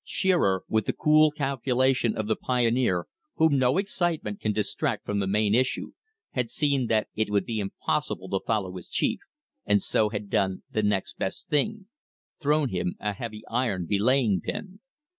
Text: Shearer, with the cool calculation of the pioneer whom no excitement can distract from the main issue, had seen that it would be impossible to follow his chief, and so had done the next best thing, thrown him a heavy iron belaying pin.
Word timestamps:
Shearer, 0.03 0.63
with 0.67 0.87
the 0.87 0.93
cool 0.93 1.29
calculation 1.29 2.17
of 2.17 2.25
the 2.25 2.35
pioneer 2.35 3.05
whom 3.35 3.59
no 3.59 3.77
excitement 3.77 4.39
can 4.39 4.51
distract 4.51 5.05
from 5.05 5.19
the 5.19 5.27
main 5.27 5.53
issue, 5.53 5.91
had 6.31 6.49
seen 6.49 6.87
that 6.87 7.07
it 7.15 7.29
would 7.29 7.45
be 7.45 7.59
impossible 7.59 8.27
to 8.29 8.39
follow 8.39 8.75
his 8.77 8.89
chief, 8.89 9.19
and 9.63 9.79
so 9.79 10.09
had 10.09 10.27
done 10.27 10.63
the 10.71 10.81
next 10.81 11.19
best 11.19 11.49
thing, 11.49 11.85
thrown 12.39 12.69
him 12.69 12.95
a 12.99 13.13
heavy 13.13 13.43
iron 13.47 13.85
belaying 13.85 14.41
pin. 14.43 14.79